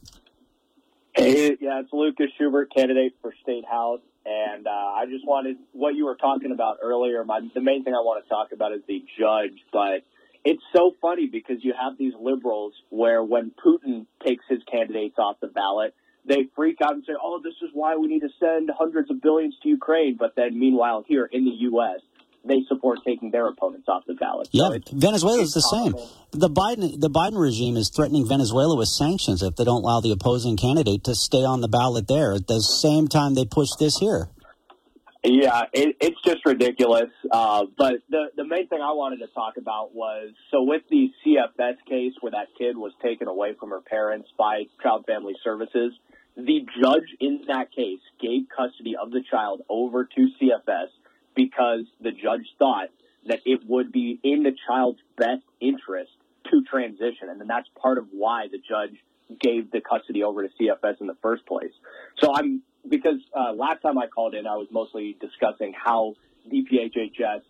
[1.16, 4.00] Hey, yeah, it's Lucas Schubert, candidate for State House.
[4.26, 7.24] And uh, I just wanted what you were talking about earlier.
[7.24, 9.56] My, the main thing I want to talk about is the judge.
[9.72, 10.02] But
[10.44, 15.36] it's so funny because you have these liberals where when Putin takes his candidates off
[15.40, 15.94] the ballot,
[16.26, 19.22] they freak out and say, oh, this is why we need to send hundreds of
[19.22, 20.16] billions to Ukraine.
[20.18, 22.00] But then meanwhile, here in the U.S.,
[22.44, 24.48] they support taking their opponents off the ballot.
[24.52, 25.94] Yeah, So Venezuela is the same.
[26.32, 30.12] The Biden the Biden regime is threatening Venezuela with sanctions if they don't allow the
[30.12, 32.32] opposing candidate to stay on the ballot there.
[32.32, 34.28] At the same time, they push this here.
[35.26, 37.10] Yeah, it, it's just ridiculous.
[37.30, 41.10] Uh, but the the main thing I wanted to talk about was so with the
[41.24, 45.94] CFS case where that kid was taken away from her parents by Child Family Services,
[46.36, 50.88] the judge in that case gave custody of the child over to CFS
[51.34, 52.88] because the judge thought
[53.26, 56.12] that it would be in the child's best interest
[56.50, 58.96] to transition, and then that's part of why the judge
[59.40, 61.72] gave the custody over to CFS in the first place.
[62.20, 66.14] So I'm because uh, last time I called in, I was mostly discussing how
[66.52, 67.40] DPHHS,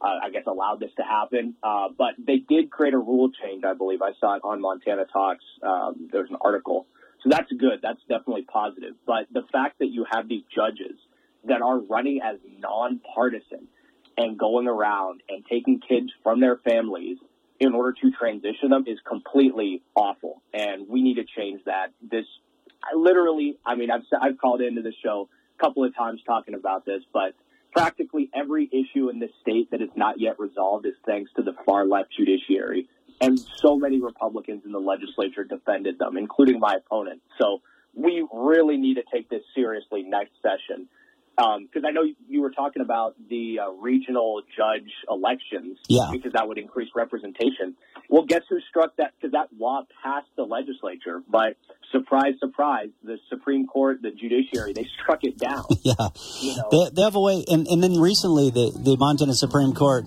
[0.00, 1.54] uh, I guess, allowed this to happen.
[1.62, 4.00] Uh, but they did create a rule change, I believe.
[4.00, 5.44] I saw it on Montana Talks.
[5.62, 6.86] Um, there was an article.
[7.22, 7.80] So that's good.
[7.82, 8.94] That's definitely positive.
[9.06, 10.96] But the fact that you have these judges
[11.44, 13.68] that are running as nonpartisan
[14.16, 17.18] and going around and taking kids from their families
[17.58, 20.42] in order to transition them is completely awful.
[20.52, 21.92] And we need to change that.
[22.02, 22.24] This,
[22.82, 25.28] I literally, I mean, I've, I've called into the show
[25.58, 27.34] a couple of times talking about this, but
[27.72, 31.52] practically every issue in this state that is not yet resolved is thanks to the
[31.66, 32.88] far left judiciary.
[33.20, 37.20] And so many Republicans in the legislature defended them, including my opponent.
[37.38, 37.60] So
[37.94, 40.88] we really need to take this seriously next session.
[41.40, 46.10] Because um, I know you were talking about the uh, regional judge elections, yeah.
[46.12, 47.76] because that would increase representation.
[48.10, 49.14] Well, guess who struck that?
[49.18, 51.56] Because that law passed the legislature, but
[51.92, 55.64] surprise, surprise, the Supreme Court, the judiciary, they struck it down.
[55.82, 55.94] yeah,
[56.40, 56.68] you know?
[56.70, 57.44] they, they, have a way.
[57.48, 60.04] And, and then recently, the the Montana Supreme Court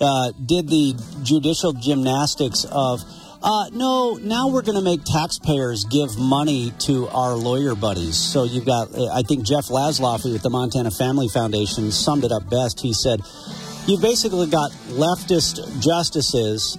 [0.00, 3.02] uh, did the judicial gymnastics of
[3.42, 8.16] uh, no, now we're going to make taxpayers give money to our lawyer buddies.
[8.16, 12.48] So you've got, I think Jeff Laszloffy with the Montana Family Foundation summed it up
[12.48, 12.80] best.
[12.80, 13.20] He said,
[13.86, 16.76] You've basically got leftist justices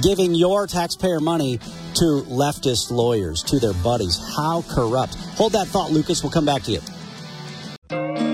[0.00, 1.58] giving your taxpayer money
[1.94, 4.20] to leftist lawyers, to their buddies.
[4.36, 5.14] How corrupt.
[5.36, 6.22] Hold that thought, Lucas.
[6.22, 8.25] We'll come back to you.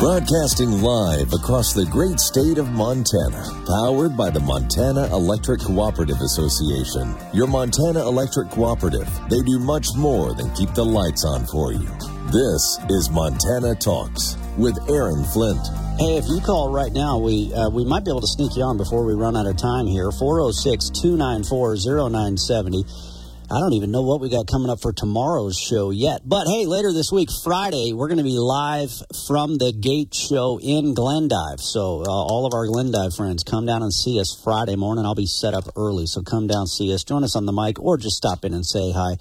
[0.00, 7.16] Broadcasting live across the great state of Montana, powered by the Montana Electric Cooperative Association.
[7.34, 11.90] Your Montana Electric Cooperative, they do much more than keep the lights on for you.
[12.30, 15.66] This is Montana Talks with Aaron Flint.
[15.98, 18.62] Hey, if you call right now, we uh, we might be able to sneak you
[18.62, 20.12] on before we run out of time here.
[20.12, 23.17] 406 294 0970.
[23.50, 26.20] I don't even know what we got coming up for tomorrow's show yet.
[26.22, 28.92] But hey, later this week, Friday, we're going to be live
[29.26, 31.58] from the Gate Show in Glendive.
[31.58, 35.06] So uh, all of our Glendive friends, come down and see us Friday morning.
[35.06, 37.80] I'll be set up early, so come down, see us, join us on the mic,
[37.80, 39.16] or just stop in and say hi.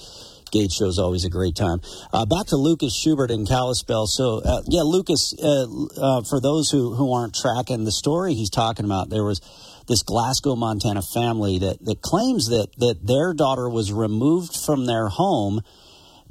[0.52, 1.80] Gate show is always a great time.
[2.12, 4.08] Uh, back to Lucas Schubert in Kalispell.
[4.08, 5.68] So, uh, yeah, Lucas, uh,
[6.02, 9.40] uh, for those who, who aren't tracking the story he's talking about, there was
[9.88, 15.08] this Glasgow, Montana family that, that claims that, that their daughter was removed from their
[15.08, 15.62] home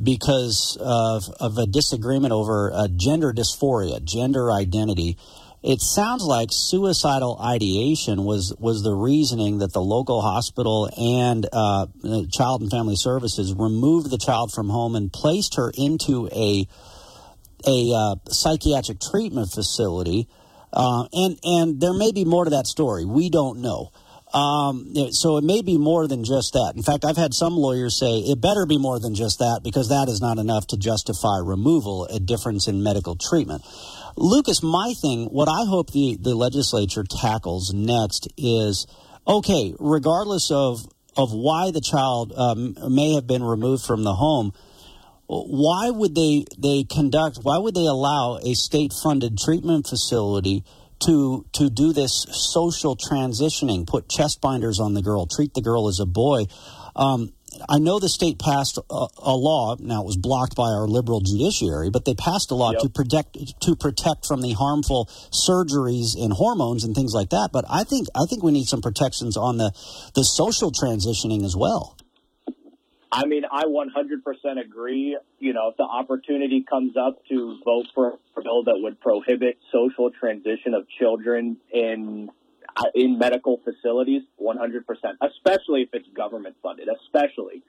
[0.03, 5.17] because of, of a disagreement over a gender dysphoria, gender identity.
[5.63, 11.87] It sounds like suicidal ideation was, was the reasoning that the local hospital and uh,
[12.31, 16.67] Child and Family Services removed the child from home and placed her into a
[17.67, 20.29] a uh, psychiatric treatment facility
[20.77, 23.05] uh, and and there may be more to that story.
[23.05, 23.91] We don't know.
[24.35, 26.75] Um, so it may be more than just that.
[26.77, 29.89] In fact, I've had some lawyers say it better be more than just that because
[29.89, 33.63] that is not enough to justify removal, a difference in medical treatment.
[34.17, 38.87] Lucas, my thing, what I hope the, the legislature tackles next is
[39.27, 40.81] okay, regardless of,
[41.17, 44.53] of why the child um, may have been removed from the home,
[45.29, 50.65] why would they they conduct why would they allow a state funded treatment facility
[51.01, 55.89] to to do this social transitioning put chest binders on the girl treat the girl
[55.89, 56.45] as a boy
[56.95, 57.33] um,
[57.69, 59.77] I know the state passed a, a, law.
[59.79, 62.83] Now it was blocked by our liberal judiciary, but they passed a law yep.
[62.83, 67.51] to protect to protect from the harmful surgeries and hormones and things like that.
[67.53, 69.73] But I think I think we need some protections on the
[70.15, 71.96] the social transitioning as well.
[73.13, 75.17] I mean, I 100% agree.
[75.39, 79.59] You know, if the opportunity comes up to vote for a bill that would prohibit
[79.73, 82.31] social transition of children in
[82.77, 84.83] uh, in medical facilities, 100%,
[85.23, 87.63] especially if it's government funded, especially.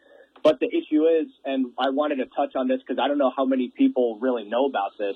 [0.43, 3.31] But the issue is, and I wanted to touch on this because I don't know
[3.35, 5.15] how many people really know about this.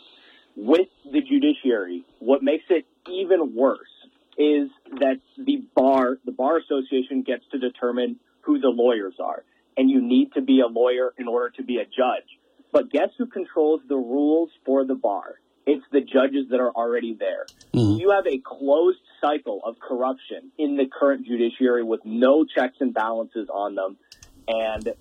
[0.56, 3.80] With the judiciary, what makes it even worse
[4.38, 4.70] is
[5.00, 9.44] that the bar, the bar association gets to determine who the lawyers are
[9.78, 12.28] and you need to be a lawyer in order to be a judge.
[12.72, 15.36] But guess who controls the rules for the bar?
[15.66, 17.46] It's the judges that are already there.
[17.74, 18.00] Mm-hmm.
[18.00, 22.94] You have a closed cycle of corruption in the current judiciary with no checks and
[22.94, 23.98] balances on them.
[24.48, 24.94] And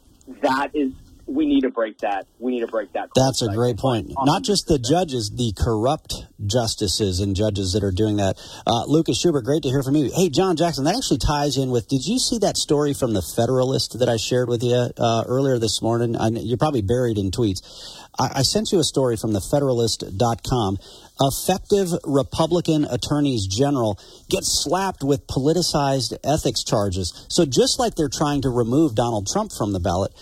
[0.43, 0.93] that is
[1.31, 2.26] we need to break that.
[2.39, 3.11] We need to break that.
[3.14, 4.12] That's a great point.
[4.24, 8.37] Not just the judges, the corrupt justices and judges that are doing that.
[8.66, 10.11] Uh, Lucas Schubert, great to hear from you.
[10.12, 11.89] Hey, John Jackson, that actually ties in with.
[11.89, 15.59] Did you see that story from the Federalist that I shared with you uh, earlier
[15.59, 16.16] this morning?
[16.16, 17.61] I, you're probably buried in tweets.
[18.18, 20.78] I, I sent you a story from the Federalist.com
[21.20, 23.99] effective Republican attorneys general
[24.31, 27.26] get slapped with politicized ethics charges.
[27.28, 30.12] So just like they're trying to remove Donald Trump from the ballot,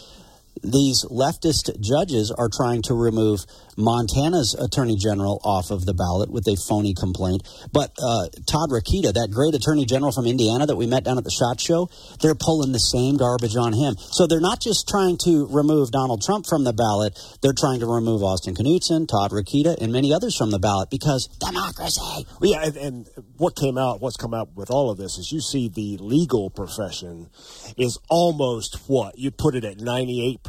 [0.63, 3.41] these leftist judges are trying to remove
[3.79, 7.47] Montana's attorney general off of the ballot with a phony complaint.
[7.73, 11.25] But uh, Todd Rokita, that great attorney general from Indiana that we met down at
[11.25, 11.89] the SHOT Show,
[12.21, 13.95] they're pulling the same garbage on him.
[13.99, 17.87] So they're not just trying to remove Donald Trump from the ballot, they're trying to
[17.87, 22.27] remove Austin Knudsen, Todd Rokita, and many others from the ballot because democracy.
[22.41, 25.31] Well, yeah, and, and what came out, what's come out with all of this is
[25.31, 27.31] you see the legal profession
[27.77, 29.17] is almost what?
[29.19, 30.43] You put it at 98%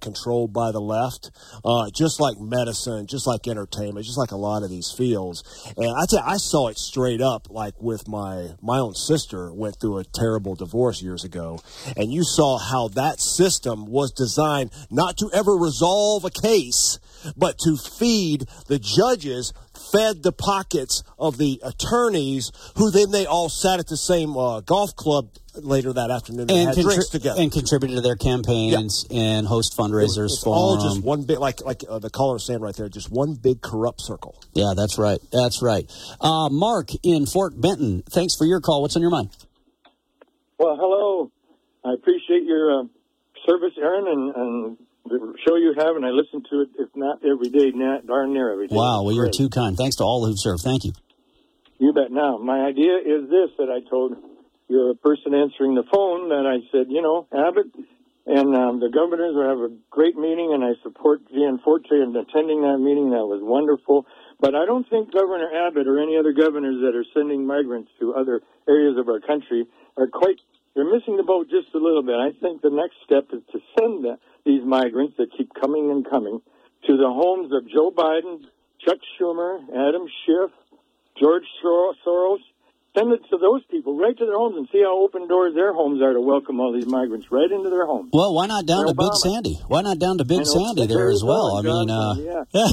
[0.00, 1.30] controlled by the left,
[1.64, 5.42] uh, just like medicine medicine, just like entertainment, just like a lot of these fields.
[5.76, 9.52] And I tell you, I saw it straight up, like with my my own sister
[9.52, 11.60] went through a terrible divorce years ago,
[11.96, 16.98] and you saw how that system was designed not to ever resolve a case,
[17.36, 19.52] but to feed the judges
[19.92, 24.60] fed the pockets of the attorneys who then they all sat at the same uh,
[24.60, 28.16] golf club later that afternoon and, and had contri- drinks together and contributed to their
[28.16, 29.20] campaigns yeah.
[29.20, 32.38] and host fundraisers it's, it's for all just one big like like uh, the caller
[32.38, 35.90] saying right there just one big corrupt circle yeah that's right that's right
[36.20, 39.28] uh, mark in fort benton thanks for your call what's on your mind
[40.58, 41.30] well hello
[41.84, 42.84] i appreciate your uh,
[43.46, 47.18] service aaron and, and the show you have, and I listen to it, if not
[47.24, 48.76] every day, not darn near every day.
[48.76, 49.76] Wow, well, you're too kind.
[49.76, 50.62] Thanks to all who've served.
[50.62, 50.92] Thank you.
[51.78, 52.12] You bet.
[52.12, 54.16] Now, my idea is this that I told
[54.68, 57.72] your person answering the phone that I said, you know, Abbott
[58.24, 62.62] and um, the governors will have a great meeting, and I support Gianforte in attending
[62.62, 63.10] that meeting.
[63.10, 64.06] That was wonderful.
[64.38, 68.14] But I don't think Governor Abbott or any other governors that are sending migrants to
[68.14, 70.38] other areas of our country are quite,
[70.74, 72.14] they're missing the boat just a little bit.
[72.14, 76.08] I think the next step is to send them these migrants that keep coming and
[76.08, 76.40] coming
[76.86, 78.46] to the homes of Joe Biden,
[78.86, 80.50] Chuck Schumer, Adam Schiff,
[81.18, 82.42] George Soros,
[82.94, 85.72] Send it to those people right to their homes and see how open doors their
[85.72, 88.10] homes are to welcome all these migrants right into their homes.
[88.12, 89.56] Well, why not down to Big Sandy?
[89.66, 91.56] Why not down to Big Sandy there as well?
[91.56, 92.68] I mean, uh, yeah, yeah.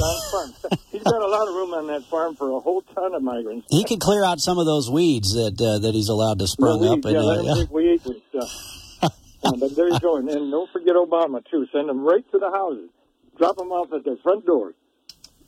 [0.91, 3.67] he's got a lot of room on that farm for a whole ton of migrants.
[3.70, 6.82] He could clear out some of those weeds that uh, that he's allowed to sprung
[6.82, 7.13] weeds, up.
[7.13, 8.51] Yeah, let him take weeds and stuff.
[9.01, 11.65] yeah, but there you go, and, and don't forget Obama too.
[11.72, 12.89] Send them right to the houses.
[13.38, 14.76] Drop them off at their front doors.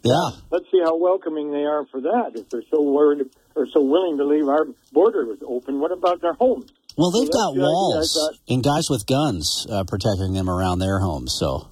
[0.01, 0.31] Yeah.
[0.49, 2.31] Let's see how welcoming they are for that.
[2.35, 5.79] If they're so worried are so willing to leave our border open.
[5.79, 6.71] What about their homes?
[6.97, 11.33] Well, they've got walls thought, and guys with guns uh, protecting them around their homes.
[11.39, 11.69] So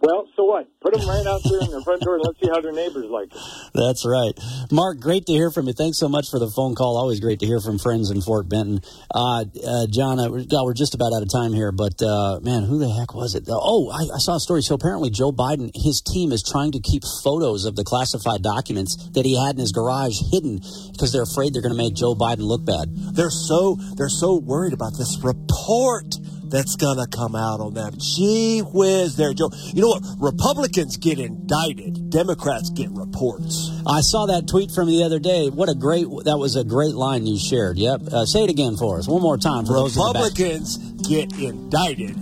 [0.00, 0.66] well, so what?
[0.80, 3.04] Put them right out there in their front door and let's see how their neighbors
[3.10, 3.38] like it.
[3.74, 4.32] That's right.
[4.72, 5.74] Mark, great to hear from you.
[5.74, 6.96] Thanks so much for the phone call.
[6.96, 8.80] Always great to hear from friends in Fort Benton.
[9.14, 12.64] Uh, uh, John, uh, God, we're just about out of time here, but uh, man,
[12.64, 13.44] who the heck was it?
[13.48, 14.62] Oh, I, I, saw a story.
[14.62, 18.96] So apparently, Joe Biden, his team is trying to keep photos of the classified documents
[19.12, 20.60] that he had in his garage hidden
[20.92, 22.88] because they're afraid they're going to make Joe Biden look bad.
[23.14, 26.16] They're so they're so worried about this report
[26.50, 27.94] that's gonna come out on them.
[27.98, 29.50] Gee whiz, there, Joe.
[29.72, 30.04] You know what?
[30.18, 32.10] Republicans get indicted.
[32.10, 33.70] Democrats get reports.
[33.86, 35.48] I saw that tweet from the other day.
[35.48, 37.78] What a great that was a great line you shared.
[37.78, 38.02] Yep.
[38.12, 39.96] Uh, say it again for us one more time for those.
[39.96, 40.76] Republicans
[41.08, 42.16] get indicted.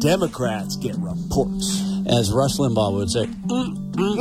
[0.00, 1.82] Democrats get reports.
[2.04, 3.26] As Rush Limbaugh would say.
[3.26, 4.16] Mm, mm,